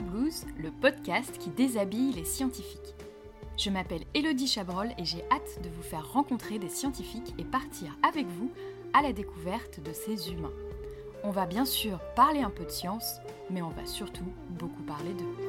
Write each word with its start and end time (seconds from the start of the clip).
blouse, 0.00 0.44
le 0.58 0.70
podcast 0.70 1.38
qui 1.38 1.50
déshabille 1.50 2.12
les 2.12 2.24
scientifiques. 2.24 2.94
Je 3.56 3.70
m'appelle 3.70 4.04
Elodie 4.14 4.46
Chabrol 4.46 4.90
et 4.98 5.04
j'ai 5.04 5.24
hâte 5.30 5.60
de 5.62 5.68
vous 5.68 5.82
faire 5.82 6.12
rencontrer 6.12 6.58
des 6.58 6.68
scientifiques 6.68 7.34
et 7.38 7.44
partir 7.44 7.96
avec 8.08 8.26
vous 8.26 8.50
à 8.92 9.02
la 9.02 9.12
découverte 9.12 9.80
de 9.82 9.92
ces 9.92 10.30
humains. 10.30 10.52
On 11.24 11.30
va 11.30 11.46
bien 11.46 11.64
sûr 11.64 11.98
parler 12.14 12.40
un 12.40 12.50
peu 12.50 12.64
de 12.64 12.70
science, 12.70 13.16
mais 13.50 13.62
on 13.62 13.70
va 13.70 13.86
surtout 13.86 14.32
beaucoup 14.50 14.82
parler 14.82 15.14
d'eux. 15.14 15.47